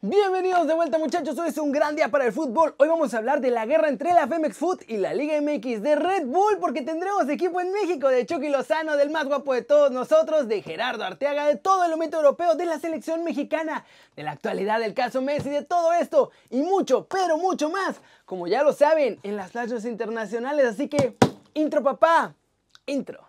Bienvenidos 0.00 0.68
de 0.68 0.74
vuelta 0.74 0.96
muchachos, 0.96 1.36
hoy 1.40 1.48
es 1.48 1.58
un 1.58 1.72
gran 1.72 1.96
día 1.96 2.08
para 2.08 2.26
el 2.26 2.32
fútbol. 2.32 2.72
Hoy 2.78 2.86
vamos 2.86 3.12
a 3.12 3.18
hablar 3.18 3.40
de 3.40 3.50
la 3.50 3.66
guerra 3.66 3.88
entre 3.88 4.12
la 4.12 4.28
Femex 4.28 4.56
Foot 4.56 4.82
y 4.86 4.96
la 4.96 5.12
Liga 5.12 5.34
MX 5.40 5.82
de 5.82 5.96
Red 5.96 6.26
Bull 6.26 6.58
porque 6.60 6.82
tendremos 6.82 7.28
equipo 7.28 7.60
en 7.60 7.72
México 7.72 8.06
de 8.06 8.24
Chucky 8.24 8.48
Lozano, 8.48 8.96
del 8.96 9.10
más 9.10 9.26
guapo 9.26 9.54
de 9.54 9.62
todos 9.62 9.90
nosotros, 9.90 10.46
de 10.46 10.62
Gerardo 10.62 11.02
Arteaga, 11.02 11.48
de 11.48 11.56
todo 11.56 11.84
el 11.84 11.90
momento 11.90 12.18
europeo, 12.18 12.54
de 12.54 12.66
la 12.66 12.78
selección 12.78 13.24
mexicana, 13.24 13.84
de 14.14 14.22
la 14.22 14.30
actualidad 14.30 14.78
del 14.78 14.94
caso 14.94 15.20
Messi, 15.20 15.50
de 15.50 15.64
todo 15.64 15.92
esto 15.92 16.30
y 16.48 16.62
mucho, 16.62 17.08
pero 17.08 17.36
mucho 17.36 17.68
más, 17.68 17.96
como 18.24 18.46
ya 18.46 18.62
lo 18.62 18.72
saben, 18.72 19.18
en 19.24 19.34
las 19.34 19.50
playas 19.50 19.84
internacionales. 19.84 20.64
Así 20.64 20.86
que, 20.86 21.16
intro 21.54 21.82
papá, 21.82 22.36
intro. 22.86 23.28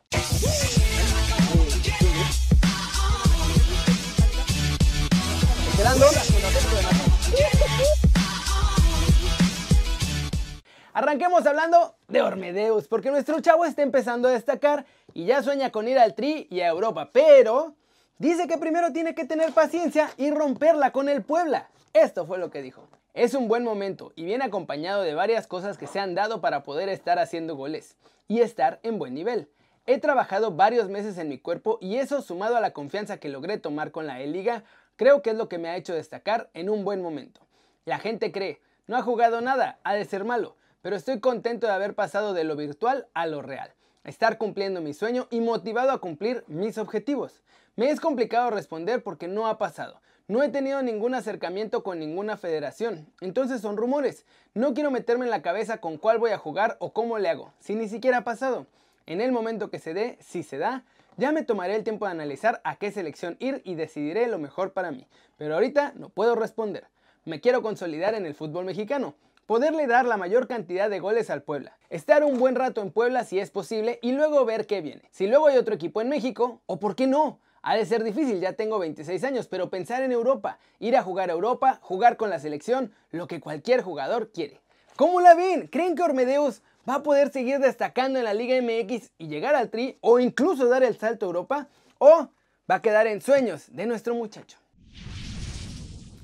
Arranquemos 10.93 11.45
hablando 11.45 11.95
de 12.09 12.21
Ormedeus, 12.21 12.89
porque 12.89 13.11
nuestro 13.11 13.39
chavo 13.39 13.63
está 13.63 13.81
empezando 13.81 14.27
a 14.27 14.31
destacar 14.31 14.85
y 15.13 15.25
ya 15.25 15.41
sueña 15.41 15.71
con 15.71 15.87
ir 15.87 15.97
al 15.97 16.15
Tri 16.15 16.47
y 16.49 16.59
a 16.59 16.67
Europa, 16.67 17.11
pero 17.13 17.75
dice 18.17 18.47
que 18.47 18.57
primero 18.57 18.91
tiene 18.91 19.15
que 19.15 19.23
tener 19.23 19.53
paciencia 19.53 20.09
y 20.17 20.31
romperla 20.31 20.91
con 20.91 21.07
el 21.07 21.21
Puebla. 21.21 21.69
Esto 21.93 22.25
fue 22.25 22.39
lo 22.39 22.49
que 22.49 22.61
dijo. 22.61 22.89
Es 23.13 23.33
un 23.33 23.47
buen 23.47 23.63
momento 23.63 24.11
y 24.17 24.25
viene 24.25 24.43
acompañado 24.43 25.03
de 25.03 25.13
varias 25.13 25.47
cosas 25.47 25.77
que 25.77 25.87
se 25.87 26.01
han 26.01 26.13
dado 26.13 26.41
para 26.41 26.63
poder 26.63 26.89
estar 26.89 27.19
haciendo 27.19 27.55
goles 27.55 27.95
y 28.27 28.41
estar 28.41 28.81
en 28.83 28.99
buen 28.99 29.13
nivel. 29.13 29.49
He 29.85 29.97
trabajado 29.97 30.51
varios 30.51 30.89
meses 30.89 31.17
en 31.17 31.29
mi 31.29 31.39
cuerpo 31.39 31.77
y 31.79 31.95
eso 31.95 32.21
sumado 32.21 32.57
a 32.57 32.61
la 32.61 32.73
confianza 32.73 33.17
que 33.17 33.29
logré 33.29 33.57
tomar 33.57 33.91
con 33.91 34.05
la 34.05 34.21
E-Liga 34.21 34.65
Creo 34.99 35.21
que 35.21 35.29
es 35.29 35.37
lo 35.37 35.47
que 35.47 35.59
me 35.59 35.69
ha 35.69 35.77
hecho 35.77 35.93
destacar 35.93 36.49
en 36.53 36.69
un 36.69 36.83
buen 36.83 37.01
momento. 37.01 37.39
La 37.85 37.99
gente 37.99 38.33
cree, 38.33 38.59
no 38.85 38.97
ha 38.97 39.01
jugado 39.01 39.39
nada, 39.39 39.79
ha 39.85 39.93
de 39.93 40.03
ser 40.03 40.25
malo, 40.25 40.57
pero 40.81 40.97
estoy 40.97 41.21
contento 41.21 41.67
de 41.67 41.71
haber 41.71 41.95
pasado 41.95 42.33
de 42.33 42.43
lo 42.43 42.57
virtual 42.57 43.07
a 43.13 43.25
lo 43.25 43.41
real, 43.41 43.71
estar 44.03 44.37
cumpliendo 44.37 44.81
mi 44.81 44.93
sueño 44.93 45.29
y 45.31 45.39
motivado 45.39 45.91
a 45.91 46.01
cumplir 46.01 46.43
mis 46.47 46.77
objetivos. 46.77 47.43
Me 47.77 47.91
es 47.91 48.01
complicado 48.01 48.49
responder 48.49 49.01
porque 49.01 49.29
no 49.29 49.47
ha 49.47 49.57
pasado. 49.57 50.01
No 50.27 50.43
he 50.43 50.49
tenido 50.49 50.81
ningún 50.81 51.15
acercamiento 51.15 51.81
con 51.81 51.97
ninguna 51.97 52.35
federación, 52.35 53.07
entonces 53.21 53.61
son 53.61 53.77
rumores. 53.77 54.25
No 54.53 54.73
quiero 54.73 54.91
meterme 54.91 55.23
en 55.23 55.31
la 55.31 55.41
cabeza 55.41 55.77
con 55.77 55.97
cuál 55.97 56.17
voy 56.17 56.31
a 56.31 56.37
jugar 56.37 56.75
o 56.81 56.91
cómo 56.91 57.19
le 57.19 57.29
hago, 57.29 57.53
si 57.61 57.73
ni 57.73 57.87
siquiera 57.87 58.17
ha 58.17 58.23
pasado. 58.25 58.67
En 59.05 59.21
el 59.21 59.31
momento 59.31 59.69
que 59.69 59.79
se 59.79 59.93
dé, 59.93 60.17
si 60.19 60.43
se 60.43 60.57
da, 60.57 60.83
ya 61.19 61.33
me 61.33 61.43
tomaré 61.43 61.75
el 61.75 61.83
tiempo 61.83 62.05
de 62.05 62.11
analizar 62.11 62.61
a 62.63 62.77
qué 62.77 62.91
selección 62.91 63.35
ir 63.39 63.61
y 63.65 63.75
decidiré 63.75 64.27
lo 64.27 64.39
mejor 64.39 64.71
para 64.71 64.91
mí. 64.91 65.05
Pero 65.37 65.53
ahorita 65.53 65.93
no 65.95 66.09
puedo 66.09 66.33
responder. 66.33 66.87
Me 67.25 67.41
quiero 67.41 67.61
consolidar 67.61 68.15
en 68.15 68.25
el 68.25 68.33
fútbol 68.33 68.65
mexicano. 68.65 69.15
Poderle 69.45 69.85
dar 69.85 70.05
la 70.05 70.15
mayor 70.15 70.47
cantidad 70.47 70.89
de 70.89 70.99
goles 70.99 71.29
al 71.29 71.43
Puebla. 71.43 71.77
Estar 71.89 72.23
un 72.23 72.39
buen 72.39 72.55
rato 72.55 72.81
en 72.81 72.91
Puebla 72.91 73.25
si 73.25 73.39
es 73.39 73.51
posible 73.51 73.99
y 74.01 74.13
luego 74.13 74.45
ver 74.45 74.65
qué 74.65 74.81
viene. 74.81 75.09
Si 75.11 75.27
luego 75.27 75.47
hay 75.47 75.57
otro 75.57 75.75
equipo 75.75 76.01
en 76.01 76.09
México, 76.09 76.61
o 76.65 76.79
por 76.79 76.95
qué 76.95 77.05
no, 77.05 77.39
ha 77.61 77.75
de 77.75 77.85
ser 77.85 78.03
difícil, 78.03 78.39
ya 78.39 78.53
tengo 78.53 78.79
26 78.79 79.23
años, 79.25 79.47
pero 79.47 79.69
pensar 79.69 80.03
en 80.03 80.11
Europa, 80.11 80.59
ir 80.79 80.95
a 80.95 81.03
jugar 81.03 81.29
a 81.29 81.33
Europa, 81.33 81.79
jugar 81.81 82.15
con 82.15 82.29
la 82.29 82.39
selección, 82.39 82.93
lo 83.11 83.27
que 83.27 83.41
cualquier 83.41 83.81
jugador 83.81 84.31
quiere. 84.31 84.61
¿Cómo 84.95 85.19
la 85.19 85.33
ven? 85.33 85.67
¿Creen 85.67 85.95
que 85.95 86.03
Ormedeus 86.03 86.61
va 86.89 86.95
a 86.95 87.03
poder 87.03 87.31
seguir 87.31 87.59
destacando 87.59 88.17
en 88.17 88.25
la 88.25 88.33
Liga 88.33 88.59
MX 88.59 89.11
y 89.19 89.27
llegar 89.27 89.55
al 89.55 89.69
Tri 89.69 89.97
o 90.01 90.19
incluso 90.19 90.67
dar 90.67 90.83
el 90.83 90.97
salto 90.97 91.25
a 91.25 91.27
Europa 91.27 91.67
o 91.99 92.29
va 92.69 92.75
a 92.75 92.81
quedar 92.81 93.05
en 93.05 93.21
sueños 93.21 93.67
de 93.69 93.85
nuestro 93.85 94.15
muchacho. 94.15 94.57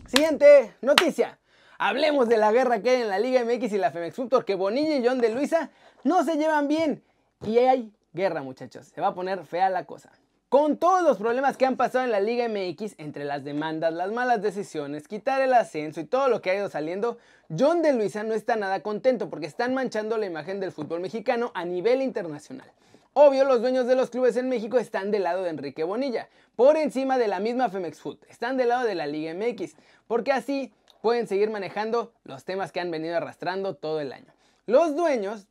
Siguiente 0.08 0.74
noticia. 0.82 1.40
Hablemos 1.78 2.30
de 2.30 2.38
la 2.38 2.52
guerra 2.52 2.82
que 2.82 2.90
hay 2.92 3.02
en 3.02 3.10
la 3.10 3.20
Liga 3.20 3.44
MX 3.44 3.74
y 3.74 3.78
la 3.78 3.92
Femex 3.92 4.16
porque 4.30 4.56
Bonilla 4.56 4.96
y 4.96 5.06
John 5.06 5.20
de 5.20 5.30
Luisa 5.30 5.70
no 6.04 6.24
se 6.24 6.38
llevan 6.38 6.68
bien 6.68 7.04
y 7.46 7.58
hay 7.60 7.94
guerra 8.14 8.42
muchachos. 8.42 8.88
Se 8.88 9.02
va 9.02 9.08
a 9.08 9.14
poner 9.14 9.46
fea 9.46 9.70
la 9.70 9.86
cosa. 9.86 10.10
Con 10.56 10.78
todos 10.78 11.04
los 11.04 11.18
problemas 11.18 11.58
que 11.58 11.66
han 11.66 11.76
pasado 11.76 12.06
en 12.06 12.12
la 12.12 12.22
Liga 12.22 12.48
MX, 12.48 12.96
entre 12.98 13.26
las 13.26 13.44
demandas, 13.44 13.92
las 13.92 14.10
malas 14.14 14.42
decisiones, 14.42 15.06
quitar 15.06 15.42
el 15.42 15.52
ascenso 15.52 16.00
y 16.00 16.06
todo 16.06 16.30
lo 16.30 16.42
que 16.42 16.50
ha 16.50 16.56
ido 16.56 16.70
saliendo, 16.70 17.18
John 17.50 17.82
de 17.82 17.92
Luisa 17.92 18.24
no 18.24 18.34
está 18.34 18.56
nada 18.56 18.80
contento 18.80 19.30
porque 19.30 19.48
están 19.48 19.74
manchando 19.74 20.18
la 20.18 20.28
imagen 20.28 20.62
del 20.62 20.72
fútbol 20.72 21.02
mexicano 21.02 21.52
a 21.56 21.66
nivel 21.66 22.02
internacional. 22.02 22.72
Obvio, 23.12 23.44
los 23.44 23.60
dueños 23.60 23.86
de 23.86 23.98
los 23.98 24.10
clubes 24.10 24.38
en 24.38 24.48
México 24.48 24.80
están 24.80 25.12
del 25.12 25.24
lado 25.24 25.44
de 25.44 25.50
Enrique 25.50 25.84
Bonilla, 25.84 26.30
por 26.56 26.78
encima 26.78 27.18
de 27.18 27.28
la 27.28 27.42
misma 27.42 27.68
Femex 27.68 28.00
Foot, 28.00 28.24
están 28.30 28.56
del 28.56 28.70
lado 28.70 28.86
de 28.86 28.96
la 28.96 29.08
Liga 29.08 29.34
MX, 29.34 29.76
porque 30.08 30.32
así 30.32 30.72
pueden 31.02 31.28
seguir 31.28 31.50
manejando 31.50 32.14
los 32.24 32.46
temas 32.46 32.72
que 32.72 32.80
han 32.80 32.92
venido 32.92 33.18
arrastrando 33.18 33.76
todo 33.76 34.00
el 34.00 34.14
año. 34.14 34.32
Los 34.68 34.96
dueños 34.96 35.48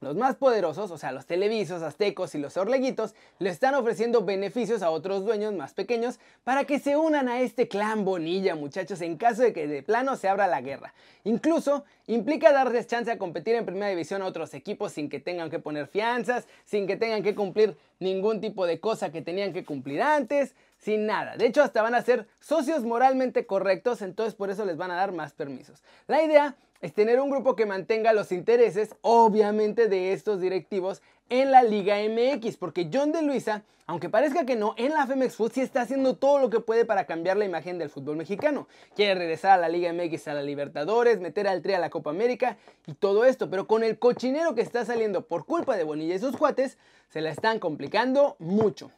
los 0.00 0.14
más 0.14 0.36
poderosos, 0.36 0.90
o 0.90 0.98
sea, 0.98 1.12
los 1.12 1.26
televisos, 1.26 1.82
aztecos 1.82 2.34
y 2.34 2.38
los 2.38 2.56
orleguitos, 2.56 3.14
le 3.38 3.50
están 3.50 3.74
ofreciendo 3.74 4.24
beneficios 4.24 4.82
a 4.82 4.90
otros 4.90 5.24
dueños 5.24 5.54
más 5.54 5.72
pequeños 5.72 6.18
para 6.44 6.64
que 6.64 6.78
se 6.78 6.96
unan 6.96 7.28
a 7.28 7.40
este 7.40 7.68
clan 7.68 8.04
Bonilla, 8.04 8.54
muchachos, 8.54 9.00
en 9.00 9.16
caso 9.16 9.42
de 9.42 9.52
que 9.52 9.66
de 9.66 9.82
plano 9.82 10.16
se 10.16 10.28
abra 10.28 10.46
la 10.46 10.60
guerra. 10.60 10.92
Incluso 11.24 11.84
implica 12.06 12.52
darles 12.52 12.86
chance 12.86 13.10
a 13.10 13.18
competir 13.18 13.54
en 13.54 13.66
primera 13.66 13.88
división 13.88 14.22
a 14.22 14.26
otros 14.26 14.54
equipos 14.54 14.92
sin 14.92 15.08
que 15.08 15.18
tengan 15.18 15.50
que 15.50 15.58
poner 15.58 15.86
fianzas, 15.86 16.46
sin 16.64 16.86
que 16.86 16.96
tengan 16.96 17.22
que 17.22 17.34
cumplir 17.34 17.76
ningún 17.98 18.40
tipo 18.40 18.66
de 18.66 18.78
cosa 18.80 19.10
que 19.10 19.22
tenían 19.22 19.52
que 19.52 19.64
cumplir 19.64 20.02
antes, 20.02 20.54
sin 20.86 21.04
nada. 21.04 21.36
De 21.36 21.46
hecho, 21.46 21.64
hasta 21.64 21.82
van 21.82 21.96
a 21.96 22.02
ser 22.02 22.28
socios 22.38 22.84
moralmente 22.84 23.44
correctos, 23.44 24.02
entonces 24.02 24.36
por 24.36 24.50
eso 24.50 24.64
les 24.64 24.76
van 24.76 24.92
a 24.92 24.94
dar 24.94 25.10
más 25.10 25.32
permisos. 25.32 25.82
La 26.06 26.22
idea 26.22 26.54
es 26.80 26.94
tener 26.94 27.18
un 27.20 27.28
grupo 27.28 27.56
que 27.56 27.66
mantenga 27.66 28.12
los 28.12 28.30
intereses, 28.30 28.94
obviamente, 29.00 29.88
de 29.88 30.12
estos 30.12 30.40
directivos 30.40 31.02
en 31.28 31.50
la 31.50 31.64
Liga 31.64 31.96
MX, 31.96 32.56
porque 32.56 32.88
John 32.92 33.10
de 33.10 33.22
Luisa, 33.22 33.64
aunque 33.88 34.08
parezca 34.08 34.46
que 34.46 34.54
no, 34.54 34.74
en 34.76 34.94
la 34.94 35.08
Femex 35.08 35.34
Food 35.34 35.54
sí 35.54 35.60
está 35.60 35.80
haciendo 35.80 36.14
todo 36.18 36.38
lo 36.38 36.50
que 36.50 36.60
puede 36.60 36.84
para 36.84 37.04
cambiar 37.04 37.36
la 37.36 37.46
imagen 37.46 37.78
del 37.78 37.90
fútbol 37.90 38.14
mexicano. 38.14 38.68
Quiere 38.94 39.16
regresar 39.16 39.58
a 39.58 39.62
la 39.62 39.68
Liga 39.68 39.92
MX 39.92 40.28
a 40.28 40.34
la 40.34 40.42
Libertadores, 40.42 41.18
meter 41.18 41.48
al 41.48 41.62
Tri 41.62 41.74
a 41.74 41.80
la 41.80 41.90
Copa 41.90 42.10
América 42.10 42.58
y 42.86 42.94
todo 42.94 43.24
esto, 43.24 43.50
pero 43.50 43.66
con 43.66 43.82
el 43.82 43.98
cochinero 43.98 44.54
que 44.54 44.62
está 44.62 44.84
saliendo 44.84 45.26
por 45.26 45.46
culpa 45.46 45.76
de 45.76 45.82
Bonilla 45.82 46.14
y 46.14 46.20
sus 46.20 46.36
cuates, 46.36 46.78
se 47.08 47.22
la 47.22 47.30
están 47.30 47.58
complicando 47.58 48.36
mucho. 48.38 48.92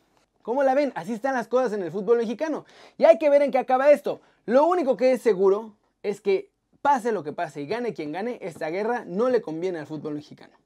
¿Cómo 0.48 0.62
la 0.62 0.72
ven? 0.72 0.92
Así 0.94 1.12
están 1.12 1.34
las 1.34 1.46
cosas 1.46 1.74
en 1.74 1.82
el 1.82 1.92
fútbol 1.92 2.16
mexicano. 2.16 2.64
Y 2.96 3.04
hay 3.04 3.18
que 3.18 3.28
ver 3.28 3.42
en 3.42 3.50
qué 3.50 3.58
acaba 3.58 3.90
esto. 3.90 4.22
Lo 4.46 4.64
único 4.64 4.96
que 4.96 5.12
es 5.12 5.20
seguro 5.20 5.76
es 6.02 6.22
que 6.22 6.50
pase 6.80 7.12
lo 7.12 7.22
que 7.22 7.34
pase 7.34 7.60
y 7.60 7.66
gane 7.66 7.92
quien 7.92 8.12
gane, 8.12 8.38
esta 8.40 8.70
guerra 8.70 9.04
no 9.04 9.28
le 9.28 9.42
conviene 9.42 9.78
al 9.78 9.86
fútbol 9.86 10.14
mexicano. 10.14 10.56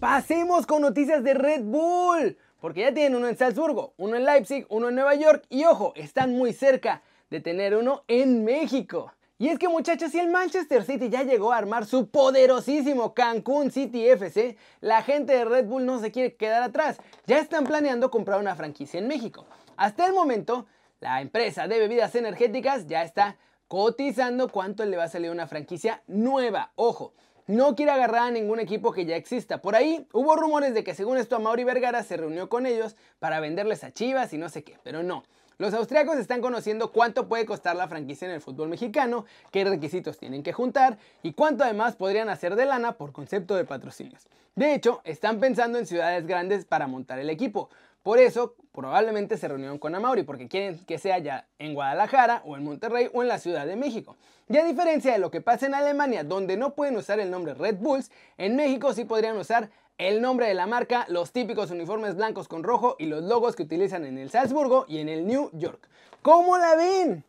Pasemos 0.00 0.66
con 0.66 0.82
noticias 0.82 1.22
de 1.22 1.34
Red 1.34 1.62
Bull, 1.62 2.36
porque 2.60 2.80
ya 2.80 2.92
tienen 2.92 3.14
uno 3.14 3.28
en 3.28 3.36
Salzburgo, 3.36 3.94
uno 3.98 4.16
en 4.16 4.24
Leipzig, 4.24 4.66
uno 4.68 4.88
en 4.88 4.96
Nueva 4.96 5.14
York 5.14 5.44
y 5.48 5.62
ojo, 5.62 5.92
están 5.94 6.32
muy 6.32 6.52
cerca 6.52 7.04
de 7.30 7.38
tener 7.38 7.76
uno 7.76 8.02
en 8.08 8.44
México. 8.44 9.12
Y 9.40 9.48
es 9.48 9.58
que 9.60 9.68
muchachos, 9.68 10.10
si 10.10 10.18
el 10.18 10.30
Manchester 10.30 10.82
City 10.82 11.08
ya 11.10 11.22
llegó 11.22 11.52
a 11.52 11.58
armar 11.58 11.86
su 11.86 12.08
poderosísimo 12.10 13.14
Cancún 13.14 13.70
City 13.70 14.08
FC, 14.08 14.56
la 14.80 15.02
gente 15.02 15.32
de 15.32 15.44
Red 15.44 15.66
Bull 15.66 15.86
no 15.86 16.00
se 16.00 16.10
quiere 16.10 16.34
quedar 16.34 16.60
atrás. 16.64 16.98
Ya 17.26 17.38
están 17.38 17.64
planeando 17.64 18.10
comprar 18.10 18.40
una 18.40 18.56
franquicia 18.56 18.98
en 18.98 19.06
México. 19.06 19.46
Hasta 19.76 20.06
el 20.06 20.12
momento, 20.12 20.66
la 20.98 21.20
empresa 21.20 21.68
de 21.68 21.78
bebidas 21.78 22.16
energéticas 22.16 22.88
ya 22.88 23.04
está 23.04 23.36
cotizando 23.68 24.48
cuánto 24.48 24.84
le 24.84 24.96
va 24.96 25.04
a 25.04 25.08
salir 25.08 25.30
una 25.30 25.46
franquicia 25.46 26.02
nueva. 26.08 26.72
Ojo, 26.74 27.14
no 27.46 27.76
quiere 27.76 27.92
agarrar 27.92 28.24
a 28.24 28.30
ningún 28.32 28.58
equipo 28.58 28.92
que 28.92 29.06
ya 29.06 29.14
exista. 29.14 29.62
Por 29.62 29.76
ahí 29.76 30.04
hubo 30.12 30.34
rumores 30.34 30.74
de 30.74 30.82
que 30.82 30.94
según 30.94 31.16
esto 31.16 31.36
a 31.36 31.38
Mauri 31.38 31.62
Vergara 31.62 32.02
se 32.02 32.16
reunió 32.16 32.48
con 32.48 32.66
ellos 32.66 32.96
para 33.20 33.38
venderles 33.38 33.84
a 33.84 33.92
Chivas 33.92 34.32
y 34.32 34.38
no 34.38 34.48
sé 34.48 34.64
qué, 34.64 34.78
pero 34.82 35.04
no. 35.04 35.22
Los 35.60 35.74
austriacos 35.74 36.18
están 36.18 36.40
conociendo 36.40 36.92
cuánto 36.92 37.26
puede 37.26 37.44
costar 37.44 37.74
la 37.74 37.88
franquicia 37.88 38.28
en 38.28 38.34
el 38.34 38.40
fútbol 38.40 38.68
mexicano, 38.68 39.24
qué 39.50 39.64
requisitos 39.64 40.16
tienen 40.16 40.44
que 40.44 40.52
juntar 40.52 40.98
y 41.24 41.32
cuánto 41.32 41.64
además 41.64 41.96
podrían 41.96 42.28
hacer 42.28 42.54
de 42.54 42.64
lana 42.64 42.92
por 42.92 43.10
concepto 43.10 43.56
de 43.56 43.64
patrocinios. 43.64 44.28
De 44.54 44.72
hecho, 44.72 45.00
están 45.02 45.40
pensando 45.40 45.76
en 45.76 45.86
ciudades 45.86 46.24
grandes 46.28 46.64
para 46.64 46.86
montar 46.86 47.18
el 47.18 47.28
equipo. 47.28 47.70
Por 48.04 48.20
eso, 48.20 48.54
probablemente 48.70 49.36
se 49.36 49.48
reunieron 49.48 49.78
con 49.78 49.96
Amauri, 49.96 50.22
porque 50.22 50.46
quieren 50.46 50.78
que 50.86 50.96
sea 50.96 51.18
ya 51.18 51.48
en 51.58 51.74
Guadalajara, 51.74 52.40
o 52.44 52.56
en 52.56 52.62
Monterrey, 52.62 53.10
o 53.12 53.22
en 53.22 53.28
la 53.28 53.38
Ciudad 53.38 53.66
de 53.66 53.74
México. 53.74 54.16
Y 54.48 54.58
a 54.58 54.64
diferencia 54.64 55.12
de 55.12 55.18
lo 55.18 55.32
que 55.32 55.40
pasa 55.40 55.66
en 55.66 55.74
Alemania, 55.74 56.22
donde 56.22 56.56
no 56.56 56.76
pueden 56.76 56.96
usar 56.96 57.18
el 57.18 57.32
nombre 57.32 57.54
Red 57.54 57.78
Bulls, 57.78 58.12
en 58.36 58.54
México 58.54 58.92
sí 58.92 59.04
podrían 59.04 59.36
usar 59.36 59.70
el 59.98 60.22
nombre 60.22 60.46
de 60.46 60.54
la 60.54 60.66
marca, 60.68 61.04
los 61.08 61.32
típicos 61.32 61.72
uniformes 61.72 62.14
blancos 62.14 62.46
con 62.46 62.62
rojo 62.62 62.94
y 63.00 63.06
los 63.06 63.24
logos 63.24 63.56
que 63.56 63.64
utilizan 63.64 64.04
en 64.04 64.16
el 64.16 64.30
Salzburgo 64.30 64.86
y 64.88 64.98
en 64.98 65.08
el 65.08 65.26
New 65.26 65.50
York. 65.52 65.88
¿Cómo 66.22 66.56
la 66.56 66.76
ven? 66.76 67.24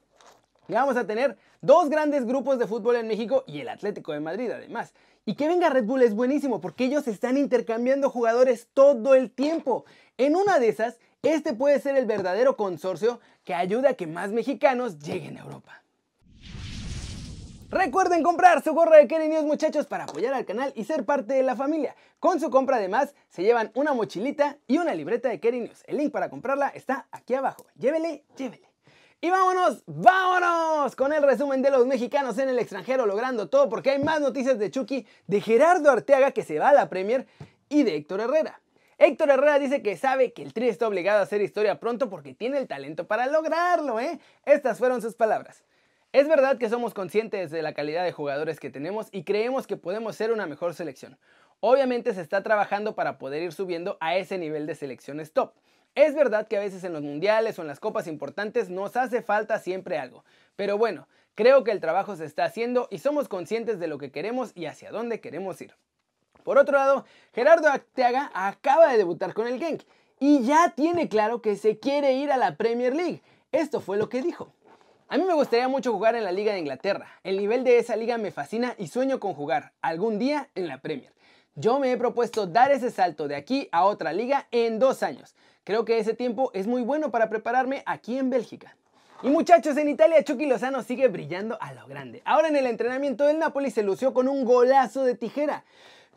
Vamos 0.67 0.95
a 0.95 1.07
tener 1.07 1.35
dos 1.61 1.89
grandes 1.89 2.25
grupos 2.27 2.59
de 2.59 2.67
fútbol 2.67 2.97
en 2.97 3.07
México 3.07 3.43
y 3.47 3.59
el 3.61 3.69
Atlético 3.69 4.13
de 4.13 4.19
Madrid 4.19 4.51
además. 4.51 4.93
Y 5.25 5.33
que 5.33 5.47
venga 5.47 5.69
Red 5.69 5.85
Bull 5.85 6.03
es 6.03 6.13
buenísimo 6.13 6.61
porque 6.61 6.85
ellos 6.85 7.07
están 7.07 7.37
intercambiando 7.37 8.11
jugadores 8.11 8.67
todo 8.75 9.15
el 9.15 9.31
tiempo. 9.31 9.85
En 10.17 10.35
una 10.35 10.59
de 10.59 10.69
esas, 10.69 10.99
este 11.23 11.53
puede 11.53 11.79
ser 11.79 11.95
el 11.95 12.05
verdadero 12.05 12.55
consorcio 12.55 13.19
que 13.43 13.55
ayuda 13.55 13.89
a 13.89 13.93
que 13.95 14.05
más 14.05 14.31
mexicanos 14.31 14.99
lleguen 14.99 15.37
a 15.37 15.41
Europa. 15.41 15.83
Recuerden 17.71 18.23
comprar 18.23 18.63
su 18.63 18.73
gorra 18.73 18.97
de 18.97 19.07
Kerry 19.07 19.27
News 19.27 19.43
muchachos 19.43 19.85
para 19.85 20.05
apoyar 20.05 20.33
al 20.33 20.43
canal 20.43 20.73
y 20.75 20.85
ser 20.85 21.05
parte 21.05 21.35
de 21.35 21.43
la 21.43 21.55
familia. 21.55 21.95
Con 22.19 22.39
su 22.39 22.49
compra 22.49 22.77
además 22.77 23.13
se 23.29 23.43
llevan 23.43 23.69
una 23.75 23.93
mochilita 23.93 24.57
y 24.65 24.79
una 24.79 24.95
libreta 24.95 25.29
de 25.29 25.39
Kerry 25.39 25.59
News. 25.59 25.83
El 25.85 25.97
link 25.97 26.11
para 26.11 26.31
comprarla 26.31 26.69
está 26.69 27.07
aquí 27.11 27.35
abajo. 27.35 27.67
Llévele, 27.77 28.23
llévele. 28.35 28.67
Y 29.21 29.29
vámonos, 29.29 29.83
vámonos 29.85 30.95
con 30.95 31.13
el 31.13 31.21
resumen 31.21 31.61
de 31.61 31.69
los 31.69 31.85
mexicanos 31.85 32.39
en 32.39 32.49
el 32.49 32.57
extranjero 32.57 33.05
logrando 33.05 33.49
todo 33.49 33.69
porque 33.69 33.91
hay 33.91 34.03
más 34.03 34.19
noticias 34.19 34.57
de 34.57 34.71
Chucky, 34.71 35.05
de 35.27 35.39
Gerardo 35.39 35.91
Arteaga 35.91 36.31
que 36.31 36.43
se 36.43 36.57
va 36.57 36.69
a 36.69 36.73
la 36.73 36.89
Premier 36.89 37.27
y 37.69 37.83
de 37.83 37.97
Héctor 37.97 38.21
Herrera. 38.21 38.61
Héctor 38.97 39.29
Herrera 39.29 39.59
dice 39.59 39.83
que 39.83 39.95
sabe 39.95 40.33
que 40.33 40.41
el 40.41 40.53
Tri 40.53 40.69
está 40.69 40.87
obligado 40.87 41.19
a 41.19 41.23
hacer 41.23 41.39
historia 41.39 41.79
pronto 41.79 42.09
porque 42.09 42.33
tiene 42.33 42.57
el 42.57 42.67
talento 42.67 43.05
para 43.05 43.27
lograrlo, 43.27 43.99
¿eh? 43.99 44.19
Estas 44.43 44.79
fueron 44.79 45.03
sus 45.03 45.13
palabras. 45.13 45.63
Es 46.11 46.27
verdad 46.27 46.57
que 46.57 46.69
somos 46.69 46.95
conscientes 46.95 47.51
de 47.51 47.61
la 47.61 47.75
calidad 47.75 48.03
de 48.03 48.11
jugadores 48.11 48.59
que 48.59 48.71
tenemos 48.71 49.09
y 49.11 49.23
creemos 49.23 49.67
que 49.67 49.77
podemos 49.77 50.15
ser 50.15 50.31
una 50.31 50.47
mejor 50.47 50.73
selección. 50.73 51.19
Obviamente 51.59 52.15
se 52.15 52.21
está 52.21 52.41
trabajando 52.41 52.95
para 52.95 53.19
poder 53.19 53.43
ir 53.43 53.53
subiendo 53.53 53.95
a 53.99 54.17
ese 54.17 54.39
nivel 54.39 54.65
de 54.65 54.73
selecciones 54.73 55.33
top. 55.33 55.53
Es 55.93 56.15
verdad 56.15 56.47
que 56.47 56.57
a 56.57 56.61
veces 56.61 56.83
en 56.83 56.93
los 56.93 57.03
mundiales 57.03 57.59
o 57.59 57.61
en 57.61 57.67
las 57.67 57.79
copas 57.79 58.07
importantes 58.07 58.71
nos 58.71 58.97
hace 58.97 59.21
falta 59.21 59.59
siempre 59.59 59.99
algo, 59.99 60.25
pero 60.55 60.79
bueno, 60.79 61.07
creo 61.35 61.63
que 61.63 61.69
el 61.69 61.79
trabajo 61.79 62.15
se 62.15 62.25
está 62.25 62.45
haciendo 62.45 62.87
y 62.89 62.97
somos 62.97 63.27
conscientes 63.27 63.79
de 63.79 63.87
lo 63.87 63.99
que 63.99 64.11
queremos 64.11 64.51
y 64.55 64.65
hacia 64.65 64.89
dónde 64.89 65.21
queremos 65.21 65.61
ir. 65.61 65.75
Por 66.43 66.57
otro 66.57 66.75
lado, 66.75 67.05
Gerardo 67.33 67.69
Arteaga 67.69 68.31
acaba 68.33 68.91
de 68.91 68.97
debutar 68.97 69.35
con 69.35 69.45
el 69.45 69.59
Genk 69.59 69.83
y 70.19 70.41
ya 70.43 70.73
tiene 70.75 71.07
claro 71.07 71.43
que 71.43 71.55
se 71.55 71.77
quiere 71.77 72.13
ir 72.13 72.31
a 72.31 72.37
la 72.37 72.57
Premier 72.57 72.95
League. 72.95 73.21
Esto 73.51 73.79
fue 73.79 73.97
lo 73.97 74.09
que 74.09 74.23
dijo. 74.23 74.51
A 75.11 75.17
mí 75.17 75.23
me 75.23 75.33
gustaría 75.33 75.67
mucho 75.67 75.91
jugar 75.91 76.15
en 76.15 76.23
la 76.23 76.31
Liga 76.31 76.53
de 76.53 76.59
Inglaterra. 76.59 77.07
El 77.23 77.37
nivel 77.37 77.63
de 77.63 77.79
esa 77.79 77.95
liga 77.95 78.19
me 78.19 78.29
fascina 78.29 78.75
y 78.77 78.89
sueño 78.89 79.19
con 79.19 79.33
jugar 79.33 79.73
algún 79.81 80.19
día 80.19 80.49
en 80.53 80.67
la 80.67 80.81
Premier. 80.81 81.11
Yo 81.55 81.79
me 81.79 81.91
he 81.91 81.97
propuesto 81.97 82.45
dar 82.45 82.71
ese 82.71 82.91
salto 82.91 83.27
de 83.27 83.35
aquí 83.35 83.67
a 83.71 83.85
otra 83.85 84.13
liga 84.13 84.47
en 84.51 84.77
dos 84.77 85.01
años. 85.01 85.33
Creo 85.63 85.83
que 85.83 85.97
ese 85.97 86.13
tiempo 86.13 86.51
es 86.53 86.67
muy 86.67 86.83
bueno 86.83 87.09
para 87.09 87.27
prepararme 87.27 87.81
aquí 87.87 88.19
en 88.19 88.29
Bélgica. 88.29 88.77
Y 89.23 89.29
muchachos, 89.29 89.77
en 89.77 89.89
Italia 89.89 90.23
Chucky 90.23 90.45
Lozano 90.45 90.83
sigue 90.83 91.07
brillando 91.07 91.57
a 91.59 91.73
lo 91.73 91.87
grande. 91.87 92.21
Ahora 92.23 92.49
en 92.49 92.55
el 92.55 92.67
entrenamiento 92.67 93.25
del 93.25 93.39
Napoli 93.39 93.71
se 93.71 93.81
lució 93.81 94.13
con 94.13 94.27
un 94.27 94.45
golazo 94.45 95.03
de 95.03 95.15
tijera. 95.15 95.63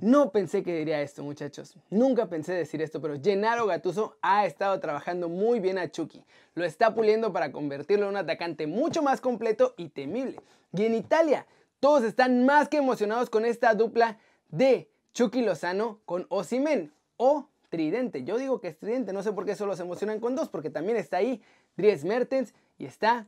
No 0.00 0.32
pensé 0.32 0.62
que 0.62 0.76
diría 0.76 1.00
esto, 1.00 1.22
muchachos. 1.22 1.76
Nunca 1.90 2.28
pensé 2.28 2.52
decir 2.54 2.82
esto, 2.82 3.00
pero 3.00 3.20
Gennaro 3.22 3.66
Gattuso 3.66 4.16
ha 4.20 4.46
estado 4.46 4.80
trabajando 4.80 5.28
muy 5.28 5.60
bien 5.60 5.78
a 5.78 5.90
Chucky. 5.90 6.24
Lo 6.54 6.64
está 6.64 6.94
puliendo 6.94 7.32
para 7.32 7.52
convertirlo 7.52 8.06
en 8.06 8.10
un 8.10 8.16
atacante 8.16 8.66
mucho 8.66 9.02
más 9.02 9.20
completo 9.20 9.74
y 9.76 9.90
temible. 9.90 10.40
Y 10.72 10.84
en 10.84 10.94
Italia, 10.94 11.46
todos 11.78 12.02
están 12.02 12.44
más 12.44 12.68
que 12.68 12.78
emocionados 12.78 13.30
con 13.30 13.44
esta 13.44 13.74
dupla 13.74 14.18
de 14.48 14.90
Chucky 15.14 15.42
Lozano 15.42 16.00
con 16.04 16.26
Osimen 16.30 16.92
o 17.16 17.48
Tridente. 17.68 18.24
Yo 18.24 18.38
digo 18.38 18.60
que 18.60 18.68
es 18.68 18.78
Tridente, 18.78 19.12
no 19.12 19.22
sé 19.22 19.32
por 19.32 19.44
qué 19.44 19.54
solo 19.54 19.76
se 19.76 19.82
emocionan 19.82 20.20
con 20.20 20.34
dos, 20.34 20.48
porque 20.48 20.70
también 20.70 20.96
está 20.96 21.18
ahí 21.18 21.42
Dries 21.76 22.04
Mertens 22.04 22.54
y 22.78 22.86
está 22.86 23.26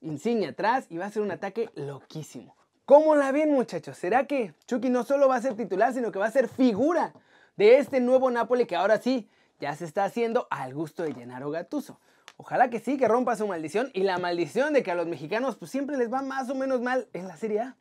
Insigne 0.00 0.48
atrás 0.48 0.86
y 0.90 0.98
va 0.98 1.06
a 1.06 1.10
ser 1.10 1.22
un 1.22 1.30
ataque 1.30 1.70
loquísimo. 1.74 2.54
¿Cómo 2.86 3.16
la 3.16 3.32
ven 3.32 3.50
muchachos? 3.50 3.98
¿Será 3.98 4.28
que 4.28 4.54
Chucky 4.68 4.90
no 4.90 5.02
solo 5.02 5.26
va 5.26 5.34
a 5.34 5.42
ser 5.42 5.56
titular, 5.56 5.92
sino 5.92 6.12
que 6.12 6.20
va 6.20 6.26
a 6.26 6.30
ser 6.30 6.48
figura 6.48 7.12
de 7.56 7.78
este 7.78 7.98
nuevo 7.98 8.30
Napoli 8.30 8.64
que 8.64 8.76
ahora 8.76 8.98
sí 8.98 9.28
ya 9.58 9.74
se 9.74 9.84
está 9.84 10.04
haciendo 10.04 10.46
al 10.50 10.72
gusto 10.72 11.02
de 11.02 11.12
Gennaro 11.12 11.50
Gattuso? 11.50 11.98
Ojalá 12.36 12.70
que 12.70 12.78
sí, 12.78 12.96
que 12.96 13.08
rompa 13.08 13.34
su 13.34 13.48
maldición 13.48 13.90
y 13.92 14.04
la 14.04 14.18
maldición 14.18 14.72
de 14.72 14.84
que 14.84 14.92
a 14.92 14.94
los 14.94 15.08
mexicanos 15.08 15.56
pues 15.56 15.72
siempre 15.72 15.96
les 15.96 16.12
va 16.12 16.22
más 16.22 16.48
o 16.48 16.54
menos 16.54 16.80
mal 16.80 17.08
en 17.12 17.26
la 17.26 17.36
Serie 17.36 17.58
A. 17.58 17.76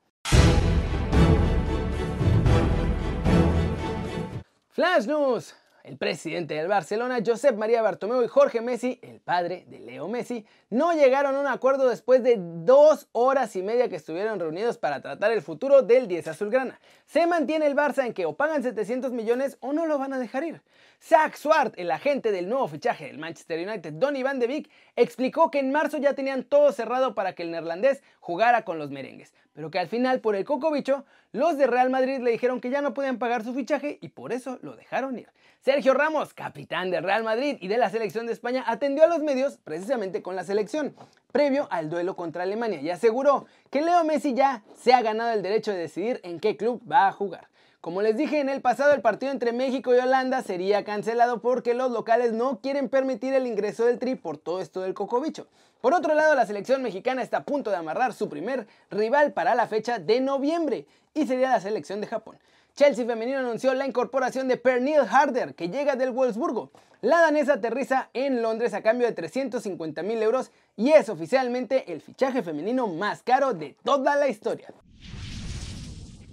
Flash 4.70 5.06
News. 5.06 5.54
El 5.86 5.98
presidente 5.98 6.56
del 6.56 6.68
Barcelona, 6.68 7.20
Josep 7.24 7.56
María 7.58 7.84
Bartomeu 7.84 8.24
y 8.24 8.28
Jorge 8.28 8.60
Messi, 8.60 8.98
el 9.04 9.20
padre 9.20 9.66
de 9.68 9.80
Leo 9.80 10.08
Messi, 10.08 10.44
no 10.72 10.94
llegaron 10.94 11.36
a 11.36 11.40
un 11.40 11.46
acuerdo 11.46 11.88
después 11.88 12.24
de 12.24 12.38
dos 12.40 13.08
horas 13.12 13.56
y 13.56 13.62
media 13.62 13.88
que 13.88 13.96
estuvieron 13.96 14.40
reunidos 14.40 14.80
para 14.80 15.00
tratar 15.04 15.32
el 15.32 15.44
futuro 15.44 15.84
del 15.84 16.08
10 16.08 16.30
azulgrana. 16.30 16.80
Se 17.06 17.28
mantiene 17.28 17.68
el 17.68 17.76
Barça 17.76 18.04
en 18.04 18.16
que 18.16 18.26
o 18.26 18.36
pagan 18.36 18.64
700 18.64 19.12
millones 19.12 19.58
o 19.60 19.74
no 19.74 19.86
lo 19.86 20.00
van 20.00 20.14
a 20.14 20.18
dejar 20.18 20.44
ir. 20.46 20.64
Zach 21.08 21.36
Swart, 21.36 21.76
el 21.78 21.92
agente 21.92 22.32
del 22.32 22.50
nuevo 22.50 22.68
fichaje 22.68 23.06
del 23.06 23.20
Manchester 23.20 23.68
United, 23.68 23.94
Donny 23.94 24.24
van 24.24 24.40
de 24.40 24.48
Beek, 24.48 24.72
explicó 24.96 25.52
que 25.52 25.60
en 25.60 25.72
marzo 25.72 26.00
ya 26.00 26.16
tenían 26.16 26.44
todo 26.44 26.72
cerrado 26.72 27.14
para 27.14 27.34
que 27.34 27.44
el 27.44 27.52
neerlandés 27.52 28.02
jugara 28.20 28.66
con 28.66 28.80
los 28.80 28.90
merengues, 28.90 29.32
pero 29.54 29.70
que 29.70 29.78
al 29.78 29.88
final 29.88 30.20
por 30.20 30.36
el 30.36 30.46
coco 30.46 30.72
bicho, 30.72 31.06
los 31.32 31.60
de 31.60 31.68
Real 31.68 31.92
Madrid 31.92 32.22
le 32.22 32.32
dijeron 32.32 32.60
que 32.60 32.72
ya 32.72 32.82
no 32.82 32.96
podían 32.96 33.20
pagar 33.20 33.44
su 33.44 33.54
fichaje 33.54 34.00
y 34.02 34.10
por 34.10 34.34
eso 34.34 34.58
lo 34.64 34.76
dejaron 34.76 35.20
ir. 35.20 35.30
Sergio 35.62 35.94
Ramos, 35.94 36.34
capitán 36.34 36.90
del 36.90 37.04
Real 37.04 37.24
Madrid 37.24 37.58
y 37.62 37.68
de 37.68 37.78
la 37.78 37.92
selección 37.92 38.26
de 38.26 38.34
España, 38.34 38.64
atendió 38.66 39.04
a 39.04 39.08
los 39.08 39.20
medios 39.20 39.60
precisamente 39.64 40.24
con 40.24 40.36
la 40.36 40.44
selección, 40.44 40.96
previo 41.32 41.68
al 41.70 41.88
duelo 41.88 42.16
contra 42.16 42.42
Alemania, 42.42 42.82
y 42.82 42.90
aseguró 42.90 43.46
que 43.70 43.82
Leo 43.82 44.04
Messi 44.06 44.34
ya 44.34 44.64
se 44.76 44.92
ha 44.92 45.04
ganado 45.04 45.34
el 45.34 45.44
derecho 45.44 45.72
de 45.72 45.78
decidir 45.78 46.20
en 46.24 46.40
qué 46.40 46.58
club 46.58 46.82
va 46.92 47.08
a 47.08 47.12
jugar. 47.12 47.48
Como 47.86 48.02
les 48.02 48.18
dije 48.18 48.40
en 48.40 48.50
el 48.50 48.62
pasado, 48.62 48.96
el 48.96 49.02
partido 49.02 49.32
entre 49.32 49.54
México 49.54 49.94
y 49.94 50.00
Holanda 50.00 50.42
sería 50.42 50.84
cancelado 50.84 51.40
porque 51.40 51.76
los 51.76 51.92
locales 51.92 52.34
no 52.34 52.60
quieren 52.60 52.90
permitir 52.90 53.36
el 53.36 53.46
ingreso 53.46 53.86
del 53.86 54.00
Tri 54.00 54.16
por 54.16 54.40
todo 54.40 54.60
esto 54.60 54.82
del 54.82 54.96
cocobicho. 54.96 55.46
Por 55.82 55.94
otro 55.94 56.16
lado, 56.16 56.34
la 56.34 56.48
selección 56.48 56.82
mexicana 56.82 57.22
está 57.22 57.38
a 57.38 57.44
punto 57.44 57.70
de 57.70 57.76
amarrar 57.76 58.14
su 58.14 58.28
primer 58.28 58.66
rival 58.90 59.34
para 59.34 59.54
la 59.54 59.68
fecha 59.68 60.00
de 60.00 60.20
noviembre 60.20 60.88
y 61.14 61.28
sería 61.28 61.52
la 61.52 61.60
selección 61.60 62.02
de 62.02 62.08
Japón. 62.08 62.40
Chelsea 62.74 63.06
femenino 63.06 63.38
anunció 63.38 63.72
la 63.76 63.86
incorporación 63.86 64.48
de 64.48 64.58
Pernille 64.58 65.08
Harder, 65.08 65.54
que 65.54 65.70
llega 65.70 65.96
del 65.96 66.10
Wolfsburgo. 66.10 66.72
La 67.02 67.22
danesa 67.22 67.54
aterriza 67.54 68.10
en 68.14 68.42
Londres 68.42 68.74
a 68.74 68.82
cambio 68.82 69.06
de 69.06 69.14
350 69.14 70.02
mil 70.02 70.24
euros 70.24 70.50
y 70.76 70.90
es 70.90 71.08
oficialmente 71.08 71.94
el 71.94 72.02
fichaje 72.02 72.42
femenino 72.42 72.88
más 72.88 73.22
caro 73.22 73.54
de 73.54 73.76
toda 73.84 74.16
la 74.16 74.28
historia. 74.28 74.74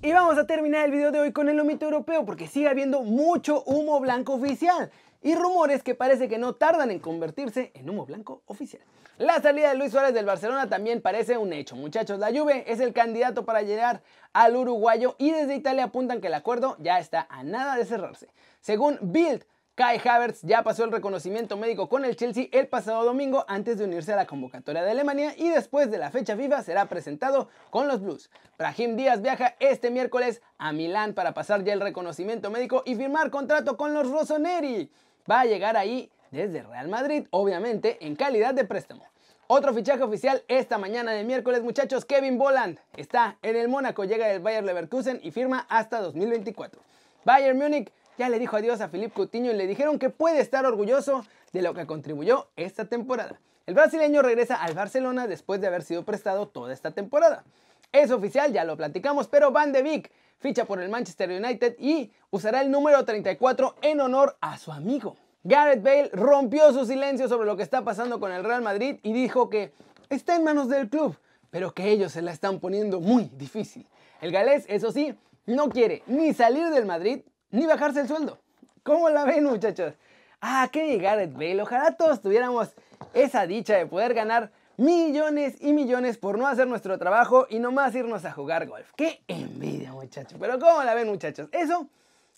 Y 0.04 0.10
vamos 0.10 0.37
a 0.37 0.49
terminar 0.49 0.87
el 0.87 0.90
video 0.90 1.12
de 1.12 1.20
hoy 1.20 1.32
con 1.32 1.49
el 1.49 1.56
lomito 1.56 1.84
europeo 1.84 2.25
porque 2.25 2.49
sigue 2.49 2.69
habiendo 2.69 3.02
mucho 3.02 3.62
humo 3.62 4.00
blanco 4.00 4.34
oficial 4.34 4.90
y 5.22 5.37
rumores 5.37 5.84
que 5.84 5.94
parece 5.94 6.28
que 6.28 6.38
no 6.38 6.56
tardan 6.56 6.90
en 6.90 6.99
convertirse 6.99 7.70
en 7.75 7.88
humo 7.88 8.04
blanco 8.04 8.43
oficial. 8.46 8.82
La 9.19 9.40
salida 9.40 9.69
de 9.69 9.76
Luis 9.76 9.93
Suárez 9.93 10.12
del 10.12 10.26
Barcelona 10.26 10.69
también 10.69 11.00
parece 11.00 11.38
un 11.38 11.52
hecho. 11.52 11.76
Muchachos, 11.76 12.19
la 12.19 12.32
Juve 12.32 12.64
es 12.66 12.81
el 12.81 12.93
candidato 12.93 13.44
para 13.44 13.62
llegar 13.62 14.02
al 14.32 14.56
uruguayo 14.56 15.14
y 15.18 15.30
desde 15.30 15.54
Italia 15.54 15.85
apuntan 15.85 16.21
que 16.21 16.26
el 16.26 16.35
acuerdo 16.35 16.76
ya 16.80 16.99
está 16.99 17.28
a 17.30 17.44
nada 17.44 17.76
de 17.76 17.85
cerrarse. 17.85 18.26
Según 18.61 18.99
Bild, 19.02 19.44
Kai 19.75 19.99
Havertz 20.05 20.43
ya 20.43 20.62
pasó 20.62 20.85
el 20.85 20.93
reconocimiento 20.93 21.57
médico 21.57 21.88
con 21.88 22.05
el 22.05 22.14
Chelsea 22.14 22.49
el 22.52 22.69
pasado 22.69 23.05
domingo 23.05 23.47
antes 23.49 23.79
de 23.79 23.85
unirse 23.85 24.12
a 24.12 24.17
la 24.17 24.26
convocatoria 24.26 24.83
de 24.83 24.91
Alemania 24.91 25.33
y 25.35 25.49
después 25.49 25.91
de 25.91 25.97
la 25.97 26.11
fecha 26.11 26.37
FIFA 26.37 26.62
será 26.62 26.91
presentado 26.91 27.49
con 27.71 27.88
los 27.88 28.02
Blues. 28.02 28.29
Brahim 28.59 28.97
Díaz 28.97 29.23
viaja 29.23 29.57
este 29.61 29.91
miércoles 29.91 30.43
a 30.59 30.73
Milán 30.73 31.14
para 31.14 31.33
pasar 31.33 31.64
ya 31.64 31.73
el 31.73 31.81
reconocimiento 31.81 32.50
médico 32.50 32.83
y 32.85 32.97
firmar 32.97 33.31
contrato 33.31 33.79
con 33.79 33.95
los 33.95 34.11
Rossoneri. 34.11 34.91
Va 35.31 35.41
a 35.41 35.47
llegar 35.47 35.79
ahí 35.79 36.11
desde 36.31 36.62
Real 36.62 36.88
Madrid, 36.88 37.26
obviamente 37.31 37.97
en 38.05 38.14
calidad 38.14 38.52
de 38.52 38.67
préstamo. 38.67 39.07
Otro 39.47 39.73
fichaje 39.73 40.02
oficial 40.02 40.45
esta 40.49 40.76
mañana 40.76 41.12
de 41.12 41.25
miércoles, 41.25 41.62
muchachos, 41.62 42.05
Kevin 42.05 42.37
Boland 42.37 42.79
está 42.95 43.38
en 43.41 43.57
el 43.57 43.71
Mónaco, 43.71 44.05
llega 44.05 44.26
del 44.26 44.41
Bayer 44.41 44.64
Leverkusen 44.64 45.19
y 45.23 45.31
firma 45.31 45.64
hasta 45.71 46.02
2024. 46.02 46.83
Bayern 47.25 47.57
Múnich 47.57 47.91
ya 48.19 48.28
le 48.28 48.38
dijo 48.38 48.57
adiós 48.57 48.81
a 48.81 48.88
Philippe 48.88 49.14
Coutinho 49.14 49.50
y 49.50 49.54
le 49.54 49.66
dijeron 49.66 49.99
que 49.99 50.11
puede 50.11 50.40
estar 50.40 50.66
orgulloso 50.66 51.25
de 51.52 51.62
lo 51.62 51.75
que 51.75 51.87
contribuyó 51.87 52.49
esta 52.57 52.87
temporada. 52.87 53.40
El 53.66 53.75
brasileño 53.75 54.23
regresa 54.23 54.57
al 54.57 54.75
Barcelona 54.75 55.26
después 55.26 55.61
de 55.61 55.69
haber 55.69 55.83
sido 55.83 56.04
prestado 56.04 56.49
toda 56.49 56.73
esta 56.73 56.90
temporada. 56.90 57.45
Es 57.92 58.11
oficial, 58.11 58.52
ya 58.52 58.64
lo 58.64 58.76
platicamos, 58.76 59.28
pero 59.28 59.52
Van 59.52 59.73
de 59.73 59.83
Beek 59.83 60.11
ficha 60.38 60.64
por 60.64 60.81
el 60.81 60.88
Manchester 60.88 61.31
United 61.31 61.76
y 61.78 62.11
usará 62.31 62.61
el 62.62 62.71
número 62.71 63.04
34 63.04 63.76
en 63.83 64.00
honor 64.00 64.37
a 64.40 64.59
su 64.59 64.73
amigo. 64.73 65.16
Gareth 65.45 65.83
Bale 65.83 66.11
rompió 66.12 66.73
su 66.73 66.85
silencio 66.85 67.28
sobre 67.28 67.47
lo 67.47 67.57
que 67.57 67.62
está 67.62 67.83
pasando 67.83 68.19
con 68.21 68.33
el 68.33 68.45
Real 68.45 68.62
Madrid 68.62 68.97
y 69.02 69.12
dijo 69.12 69.49
que 69.49 69.73
está 70.09 70.37
en 70.37 70.45
manos 70.45 70.69
del 70.69 70.88
club, 70.88 71.16
pero 71.50 71.73
que 71.73 71.90
ellos 71.90 72.12
se 72.12 72.23
la 72.23 72.33
están 72.33 72.61
poniendo 72.61 73.00
muy 73.00 73.31
difícil. 73.35 73.87
El 74.21 74.33
galés, 74.33 74.64
eso 74.69 74.90
sí, 74.92 75.14
no 75.47 75.69
quiere 75.69 76.02
ni 76.07 76.33
salir 76.35 76.71
del 76.71 76.87
Madrid 76.87 77.23
ni 77.52 77.66
bajarse 77.66 78.00
el 78.00 78.09
sueldo. 78.09 78.38
¿Cómo 78.82 79.09
la 79.09 79.25
ven, 79.25 79.44
muchachos? 79.44 79.94
Ah, 80.40 80.68
qué 80.73 80.99
Gareth 80.99 81.35
Bale. 81.35 81.62
Ojalá 81.62 81.92
todos 81.92 82.21
tuviéramos 82.21 82.71
esa 83.14 83.47
dicha 83.47 83.76
de 83.76 83.87
poder 83.87 84.12
ganar 84.12 84.50
millones 84.76 85.54
y 85.61 85.73
millones 85.73 86.18
por 86.18 86.37
no 86.37 86.49
hacer 86.49 86.66
nuestro 86.66 86.99
trabajo 86.99 87.47
y 87.49 87.61
nomás 87.61 87.94
irnos 87.94 88.25
a 88.25 88.32
jugar 88.32 88.66
golf. 88.66 88.90
Qué 88.97 89.23
envidia, 89.28 89.92
muchachos. 89.92 90.37
Pero 90.40 90.59
¿cómo 90.59 90.82
la 90.82 90.94
ven, 90.94 91.06
muchachos? 91.06 91.49
Eso 91.52 91.88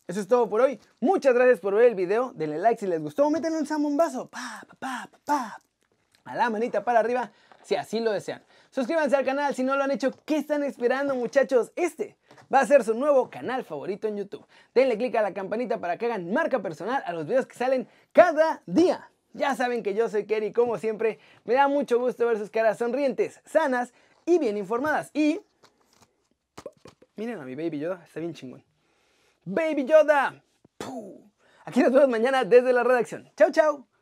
Eso 0.06 0.20
es 0.20 0.28
todo 0.28 0.50
por 0.50 0.60
hoy. 0.60 0.78
Muchas 1.00 1.32
gracias 1.32 1.60
por 1.60 1.74
ver 1.74 1.86
el 1.86 1.94
video. 1.94 2.32
Denle 2.34 2.58
like 2.58 2.78
si 2.78 2.86
les 2.86 3.00
gustó. 3.00 3.30
Métanle 3.30 3.58
un 3.58 3.66
zambombazo. 3.66 4.26
Pa, 4.28 4.62
pa, 4.68 5.08
pa, 5.10 5.18
pa. 5.24 5.58
A 6.26 6.34
la 6.34 6.50
manita 6.50 6.84
para 6.84 7.00
arriba 7.00 7.30
si 7.62 7.76
así 7.76 8.00
lo 8.00 8.12
desean. 8.12 8.42
Suscríbanse 8.70 9.16
al 9.16 9.24
canal 9.24 9.54
si 9.54 9.62
no 9.62 9.76
lo 9.76 9.84
han 9.84 9.90
hecho. 9.90 10.12
¿Qué 10.26 10.36
están 10.36 10.62
esperando 10.62 11.14
muchachos? 11.14 11.72
Este 11.76 12.18
va 12.52 12.60
a 12.60 12.66
ser 12.66 12.84
su 12.84 12.94
nuevo 12.94 13.30
canal 13.30 13.64
favorito 13.64 14.08
en 14.08 14.16
YouTube. 14.16 14.46
Denle 14.74 14.96
click 14.96 15.14
a 15.16 15.22
la 15.22 15.34
campanita 15.34 15.80
para 15.80 15.96
que 15.96 16.06
hagan 16.06 16.32
marca 16.32 16.60
personal 16.60 17.02
a 17.06 17.12
los 17.12 17.26
videos 17.26 17.46
que 17.46 17.56
salen 17.56 17.88
cada 18.12 18.62
día. 18.66 19.10
Ya 19.32 19.54
saben 19.56 19.82
que 19.82 19.94
yo 19.94 20.08
soy 20.08 20.26
Kerry, 20.26 20.52
como 20.52 20.78
siempre, 20.78 21.18
me 21.44 21.54
da 21.54 21.66
mucho 21.66 21.98
gusto 21.98 22.26
ver 22.26 22.38
sus 22.38 22.50
caras 22.50 22.78
sonrientes, 22.78 23.40
sanas 23.44 23.92
y 24.24 24.38
bien 24.38 24.56
informadas. 24.56 25.10
Y 25.12 25.40
miren 27.16 27.40
a 27.40 27.44
mi 27.44 27.56
Baby 27.56 27.80
Yoda, 27.80 28.02
está 28.04 28.20
bien 28.20 28.32
chingón. 28.32 28.62
Baby 29.44 29.84
Yoda. 29.84 30.40
Aquí 31.64 31.80
nos 31.80 31.92
vemos 31.92 32.08
mañana 32.08 32.44
desde 32.44 32.72
la 32.72 32.84
redacción. 32.84 33.30
Chau, 33.36 33.50
chau. 33.50 33.93